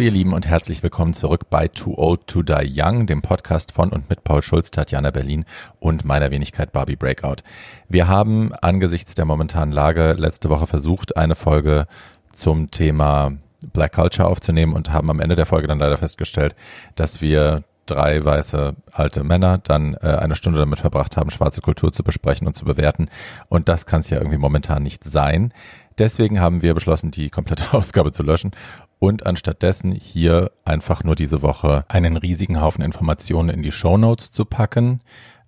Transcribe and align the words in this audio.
ihr 0.00 0.10
Lieben 0.10 0.32
und 0.32 0.46
herzlich 0.46 0.82
willkommen 0.82 1.12
zurück 1.12 1.50
bei 1.50 1.68
Too 1.68 1.94
Old 1.96 2.26
to 2.26 2.42
Die 2.42 2.72
Young, 2.74 3.06
dem 3.06 3.20
Podcast 3.20 3.72
von 3.72 3.90
und 3.90 4.08
mit 4.08 4.24
Paul 4.24 4.42
Schulz, 4.42 4.70
Tatjana 4.70 5.10
Berlin 5.10 5.44
und 5.78 6.04
meiner 6.04 6.30
Wenigkeit 6.30 6.72
Barbie 6.72 6.96
Breakout. 6.96 7.42
Wir 7.88 8.08
haben 8.08 8.52
angesichts 8.62 9.14
der 9.14 9.26
momentanen 9.26 9.72
Lage 9.72 10.14
letzte 10.14 10.48
Woche 10.48 10.66
versucht, 10.66 11.16
eine 11.16 11.34
Folge 11.34 11.86
zum 12.32 12.70
Thema 12.70 13.32
Black 13.72 13.92
Culture 13.92 14.28
aufzunehmen 14.28 14.72
und 14.72 14.90
haben 14.90 15.10
am 15.10 15.20
Ende 15.20 15.36
der 15.36 15.46
Folge 15.46 15.68
dann 15.68 15.78
leider 15.78 15.98
festgestellt, 15.98 16.56
dass 16.94 17.20
wir 17.20 17.64
drei 17.84 18.24
weiße 18.24 18.76
alte 18.92 19.24
Männer 19.24 19.58
dann 19.58 19.94
äh, 19.94 20.06
eine 20.06 20.36
Stunde 20.36 20.60
damit 20.60 20.78
verbracht 20.78 21.16
haben, 21.16 21.30
schwarze 21.30 21.60
Kultur 21.60 21.92
zu 21.92 22.02
besprechen 22.02 22.46
und 22.46 22.54
zu 22.54 22.64
bewerten. 22.64 23.08
Und 23.48 23.68
das 23.68 23.84
kann 23.84 24.00
es 24.00 24.10
ja 24.10 24.18
irgendwie 24.18 24.38
momentan 24.38 24.82
nicht 24.82 25.04
sein. 25.04 25.52
Deswegen 25.98 26.40
haben 26.40 26.62
wir 26.62 26.72
beschlossen, 26.72 27.10
die 27.10 27.28
komplette 27.28 27.72
Ausgabe 27.72 28.12
zu 28.12 28.22
löschen 28.22 28.52
und 29.00 29.26
anstattdessen 29.26 29.90
hier 29.90 30.52
einfach 30.64 31.02
nur 31.02 31.16
diese 31.16 31.42
Woche 31.42 31.84
einen 31.88 32.16
riesigen 32.16 32.60
Haufen 32.60 32.84
Informationen 32.84 33.48
in 33.48 33.62
die 33.62 33.72
Show 33.72 33.96
Notes 33.96 34.30
zu 34.30 34.44
packen. 34.44 35.00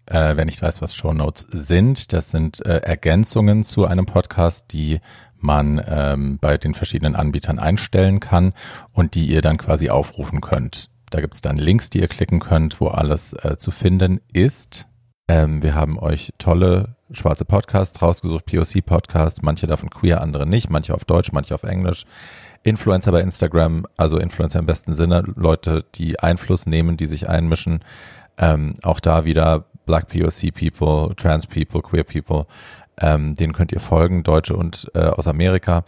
Äh, 0.07 0.37
wer 0.37 0.45
nicht 0.45 0.61
weiß, 0.61 0.83
was 0.83 0.97
Show 0.97 1.13
Notes 1.13 1.47
sind, 1.51 2.13
das 2.13 2.31
sind 2.31 2.65
äh, 2.67 2.79
Ergänzungen 2.79 3.63
zu 3.63 3.87
einem 3.87 4.07
Podcast, 4.07 4.73
die 4.73 4.99
man 5.39 5.83
ähm, 5.87 6.39
bei 6.41 6.57
den 6.57 6.75
verschiedenen 6.75 7.15
Anbietern 7.15 7.59
einstellen 7.59 8.21
kann 8.21 8.55
und 8.93 9.15
die 9.15 9.27
ihr 9.27 9.43
dann 9.43 9.59
quasi 9.59 9.91
aufrufen 9.91 10.41
könnt. 10.41 10.89
Da 11.11 11.21
gibt 11.21 11.35
es 11.35 11.43
dann 11.43 11.59
Links, 11.59 11.91
die 11.91 12.01
ihr 12.01 12.09
klicken 12.09 12.41
könnt, 12.41 12.81
wo 12.81 12.89
alles 12.89 13.35
äh, 13.35 13.59
zu 13.59 13.71
finden 13.71 14.21
ist. 14.33 14.87
Ähm, 15.29 15.63
wir 15.63 15.75
haben 15.75 15.99
euch 15.99 16.33
tolle 16.39 16.97
schwarze 17.11 17.45
Podcasts 17.45 18.01
rausgesucht, 18.01 18.47
POC-Podcasts, 18.47 19.43
manche 19.43 19.67
davon 19.67 19.91
queer, 19.91 20.23
andere 20.23 20.47
nicht, 20.47 20.71
manche 20.71 20.95
auf 20.95 21.05
Deutsch, 21.05 21.33
manche 21.33 21.55
auf 21.55 21.65
Englisch. 21.65 22.07
Influencer 22.63 23.13
bei 23.13 23.21
Instagram, 23.21 23.87
also 23.97 24.19
Influencer 24.19 24.59
im 24.59 24.67
besten 24.67 24.95
Sinne, 24.95 25.25
Leute, 25.37 25.85
die 25.95 26.21
Einfluss 26.21 26.67
nehmen, 26.67 26.97
die 26.97 27.07
sich 27.07 27.29
einmischen. 27.29 27.81
Ähm, 28.39 28.75
auch 28.83 29.01
da 29.01 29.25
wieder 29.25 29.65
Black 29.85 30.09
POC 30.09 30.53
People, 30.55 31.15
Trans 31.17 31.47
People, 31.47 31.83
Queer 31.83 32.05
People, 32.05 32.47
ähm, 33.01 33.35
denen 33.35 33.53
könnt 33.53 33.73
ihr 33.73 33.81
folgen, 33.81 34.23
Deutsche 34.23 34.57
und 34.57 34.91
äh, 34.95 35.01
aus 35.01 35.27
Amerika. 35.27 35.85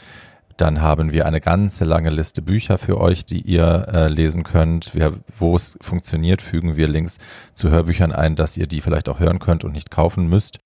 Dann 0.56 0.80
haben 0.80 1.12
wir 1.12 1.26
eine 1.26 1.40
ganze 1.40 1.84
lange 1.84 2.10
Liste 2.10 2.40
Bücher 2.40 2.78
für 2.78 3.00
euch, 3.00 3.24
die 3.26 3.40
ihr 3.40 3.86
äh, 3.92 4.08
lesen 4.08 4.44
könnt. 4.44 4.92
Wo 5.36 5.56
es 5.56 5.76
funktioniert, 5.80 6.42
fügen 6.42 6.76
wir 6.76 6.86
Links 6.86 7.18
zu 7.54 7.70
Hörbüchern 7.70 8.12
ein, 8.12 8.36
dass 8.36 8.56
ihr 8.56 8.66
die 8.66 8.80
vielleicht 8.80 9.08
auch 9.08 9.18
hören 9.18 9.40
könnt 9.40 9.64
und 9.64 9.72
nicht 9.72 9.90
kaufen 9.90 10.28
müsst. 10.28 10.60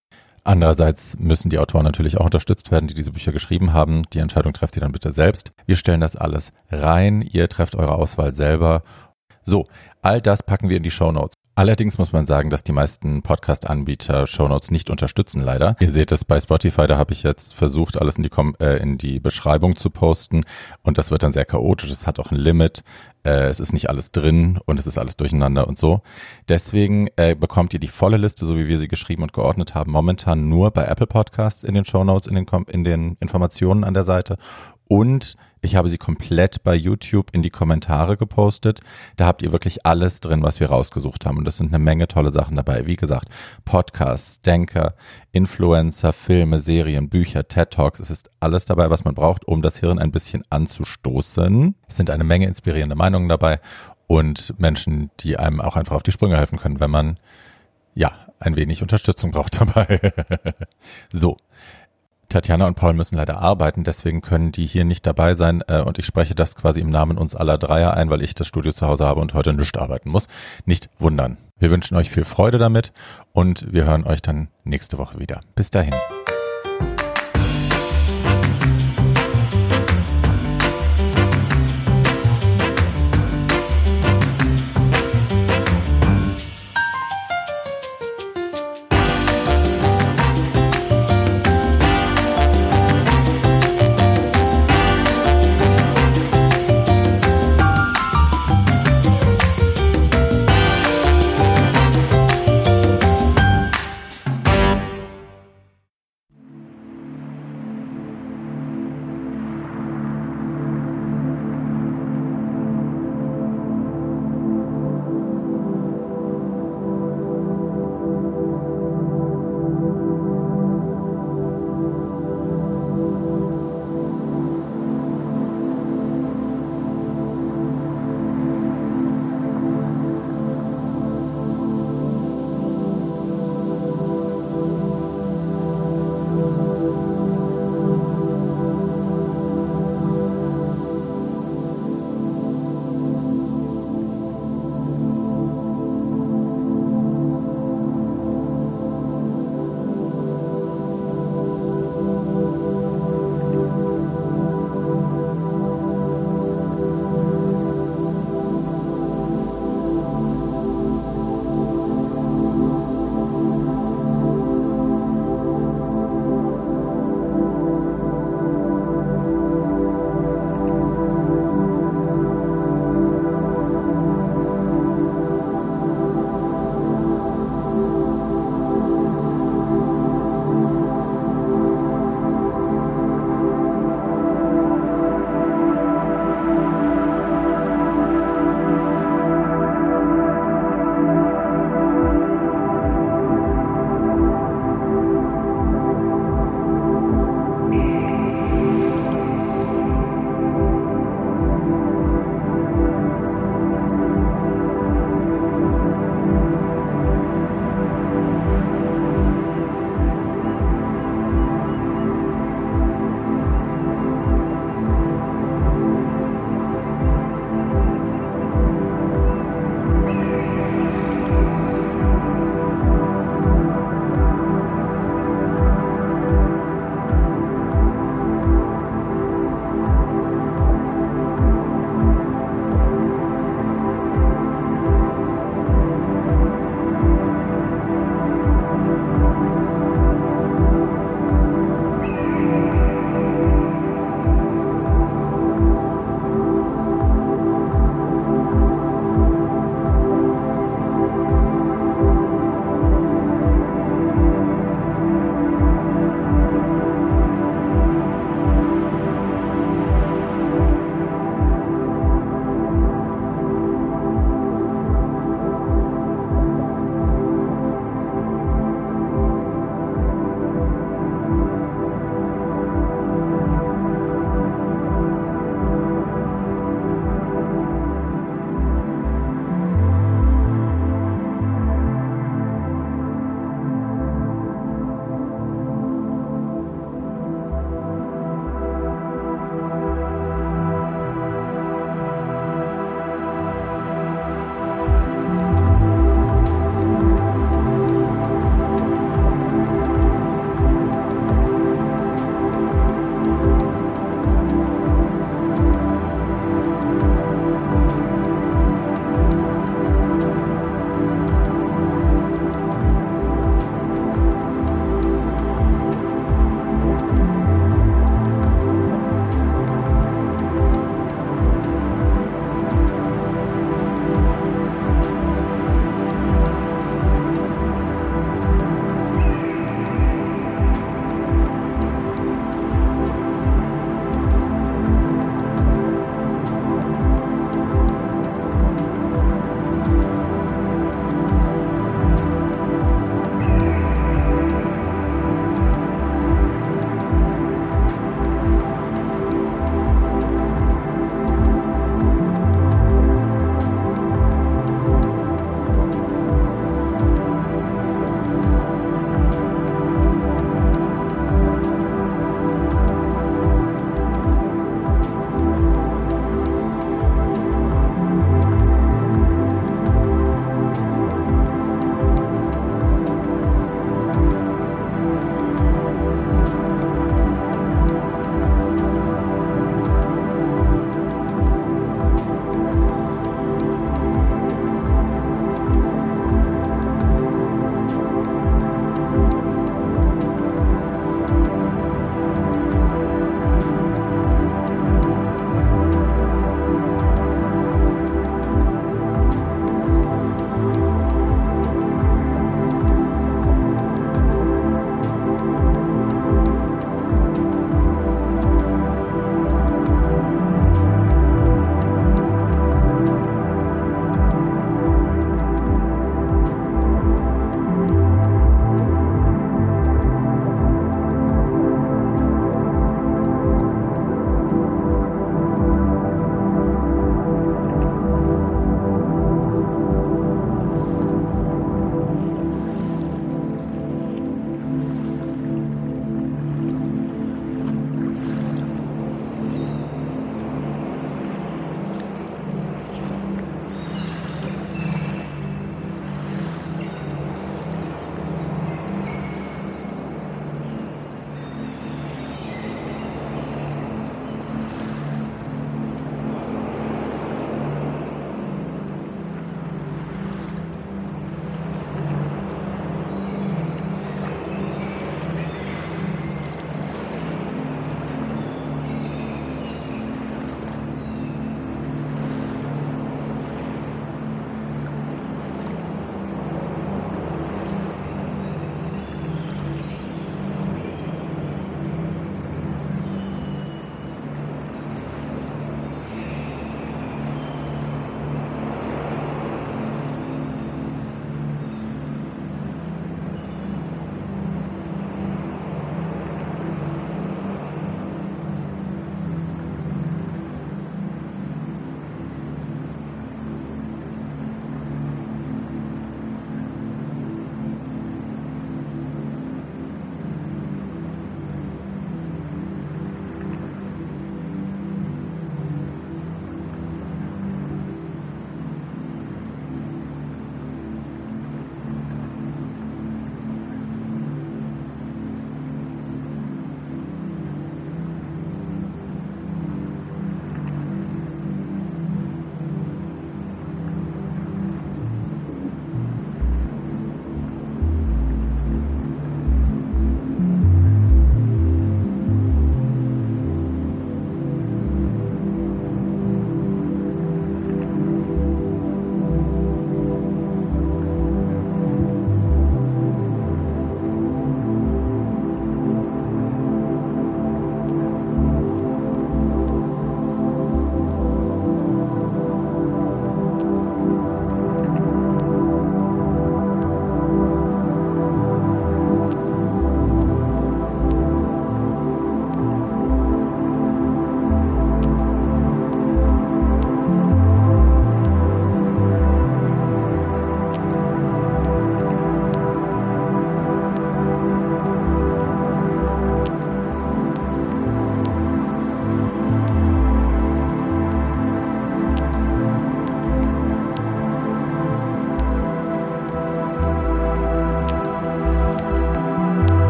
Andererseits 0.49 1.19
müssen 1.19 1.51
die 1.51 1.59
Autoren 1.59 1.85
natürlich 1.85 2.17
auch 2.17 2.25
unterstützt 2.25 2.71
werden, 2.71 2.89
die 2.89 2.95
diese 2.95 3.13
Bücher 3.13 3.33
geschrieben 3.33 3.75
haben. 3.75 4.05
Die 4.15 4.19
Entscheidung 4.19 4.55
trefft 4.55 4.77
ihr 4.77 4.81
dann 4.81 4.93
bitte 4.93 5.13
selbst. 5.13 5.51
Wir 5.67 5.77
stellen 5.77 6.01
das 6.01 6.17
alles 6.17 6.55
rein. 6.71 7.21
Ihr 7.21 7.51
trefft 7.51 7.77
eure 7.77 7.97
Auswahl 7.97 8.33
selber. 8.33 8.83
So, 9.43 9.67
all 10.01 10.23
das 10.23 10.43
packen 10.43 10.71
wir 10.71 10.79
in 10.79 10.83
die 10.83 10.91
Show 10.91 11.13
Notes. 11.13 11.35
Allerdings 11.59 11.99
muss 11.99 12.13
man 12.13 12.25
sagen, 12.25 12.51
dass 12.51 12.63
die 12.63 12.71
meisten 12.71 13.23
Podcast-Anbieter 13.23 14.29
Shownotes 14.29 14.71
nicht 14.71 14.91
unterstützen, 14.91 15.43
leider. 15.43 15.75
Ihr 15.81 15.91
seht 15.91 16.13
es 16.13 16.25
bei 16.25 16.39
Spotify, 16.39 16.87
da 16.87 16.97
habe 16.97 17.13
ich 17.13 17.25
jetzt 17.25 17.53
versucht, 17.53 18.01
alles 18.01 18.17
in 18.17 18.23
die, 18.23 18.29
Kom 18.29 18.55
äh, 18.61 18.77
in 18.81 18.97
die 18.97 19.19
Beschreibung 19.19 19.75
zu 19.75 19.91
posten 19.91 20.45
und 20.85 20.99
das 20.99 21.11
wird 21.11 21.25
dann 21.25 21.33
sehr 21.33 21.45
chaotisch. 21.45 21.91
Es 21.91 22.07
hat 22.07 22.21
auch 22.21 22.31
ein 22.31 22.37
Limit. 22.37 22.85
Äh, 23.25 23.49
es 23.49 23.59
ist 23.59 23.73
nicht 23.73 23.91
alles 23.91 24.13
drin 24.13 24.61
und 24.67 24.79
es 24.79 24.87
ist 24.87 24.99
alles 24.99 25.17
durcheinander 25.17 25.67
und 25.67 25.77
so. 25.77 26.03
Deswegen 26.49 27.09
äh, 27.17 27.35
bekommt 27.35 27.75
ihr 27.75 27.81
die 27.81 27.89
volle 27.89 28.19
Liste, 28.19 28.47
so 28.47 28.57
wie 28.57 28.69
wir 28.69 28.79
sie 28.79 28.87
geschrieben 28.87 29.25
und 29.25 29.33
geordnet 29.33 29.75
haben, 29.75 29.91
momentan 29.91 30.49
nur 30.49 30.71
bei 30.71 30.85
Apple 30.85 31.09
Podcasts 31.09 31.65
in 31.65 31.75
den 31.75 31.85
Shownotes, 31.85 32.29
in 32.29 32.37
den, 32.37 32.47
in 32.69 32.85
den 32.85 33.17
Informationen 33.19 33.83
an 33.83 33.95
der 33.95 34.05
Seite 34.05 34.37
und 34.89 35.35
ich 35.61 35.77
habe 35.77 35.89
sie 35.89 35.99
komplett 35.99 36.63
bei 36.63 36.75
YouTube 36.75 37.31
in 37.33 37.43
die 37.43 37.51
Kommentare 37.51 38.17
gepostet. 38.17 38.81
Da 39.17 39.27
habt 39.27 39.43
ihr 39.43 39.53
wirklich 39.53 39.85
alles 39.87 40.21
drin, 40.21 40.43
was 40.43 40.61
wir 40.61 40.69
rausgesucht 40.69 41.27
haben. 41.27 41.39
Und 41.39 41.45
das 41.45 41.59
sind 41.59 41.69
eine 41.69 41.83
Menge 41.83 42.09
tolle 42.09 42.31
Sachen 42.31 42.57
dabei. 42.57 42.87
Wie 42.87 42.97
gesagt, 42.97 43.29
Podcasts, 43.65 44.41
Denker, 44.41 44.95
Influencer, 45.33 46.13
Filme, 46.13 46.61
Serien, 46.61 47.09
Bücher, 47.09 47.47
TED 47.47 47.71
Talks. 47.71 48.01
Es 48.01 48.11
ist 48.11 48.31
alles 48.41 48.65
dabei, 48.65 48.91
was 48.91 49.05
man 49.05 49.15
braucht, 49.15 49.47
um 49.47 49.63
das 49.63 49.79
Hirn 49.79 49.99
ein 49.99 50.13
bisschen 50.13 50.43
anzustoßen. 50.51 51.75
Es 51.87 51.97
sind 51.97 52.11
eine 52.11 52.25
Menge 52.25 52.47
inspirierende 52.47 52.97
Meinungen 52.97 53.29
dabei 53.29 53.61
und 54.07 54.59
Menschen, 54.59 55.11
die 55.21 55.37
einem 55.37 55.61
auch 55.61 55.77
einfach 55.77 55.95
auf 55.95 56.03
die 56.03 56.13
Sprünge 56.13 56.37
helfen 56.37 56.59
können, 56.59 56.81
wenn 56.81 56.91
man 56.91 57.19
ja 57.95 58.13
ein 58.41 58.57
wenig 58.57 58.83
Unterstützung 58.83 59.31
braucht 59.31 59.61
dabei. 59.61 60.01
so, 61.13 61.37
Tatjana 62.29 62.67
und 62.67 62.75
Paul 62.75 62.93
müssen 62.93 63.17
leider 63.17 63.39
arbeiten, 63.39 63.85
deswegen 63.85 64.21
können 64.21 64.53
die 64.53 64.67
hier 64.67 64.85
nicht 64.85 65.07
dabei 65.07 65.35
sein 65.35 65.63
äh, 65.67 65.81
und 65.81 65.99
ich 65.99 66.05
spreche 66.05 66.35
das 66.35 66.55
quasi 66.57 66.81
im 66.81 66.91
Namen 66.91 67.17
uns 67.17 67.35
aller 67.35 67.57
Dreier 67.57 67.95
ein, 67.95 68.11
weil 68.11 68.23
ich 68.23 68.35
das 68.35 68.47
Studio 68.47 68.73
zu 68.73 68.87
Hause 68.87 69.07
habe 69.07 69.21
und 69.21 69.33
heute 69.33 69.55
nicht 69.55 69.79
arbeiten 69.79 70.11
muss. 70.11 70.29
Nicht 70.67 70.91
wundern. 70.99 71.39
Wir 71.59 71.71
wünschen 71.71 71.97
euch 71.97 72.11
viel 72.11 72.25
Freude 72.25 72.59
damit 72.59 72.93
und 73.33 73.73
wir 73.73 73.87
hören 73.87 74.05
euch 74.05 74.21
dann 74.21 74.49
nächste 74.65 74.99
Woche 74.99 75.19
wieder. 75.19 75.41
Bis 75.55 75.71
dahin. 75.71 75.95